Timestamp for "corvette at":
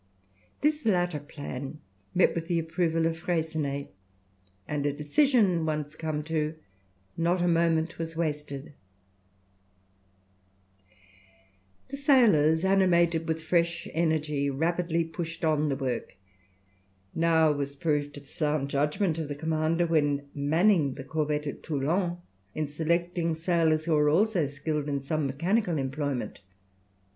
21.03-21.61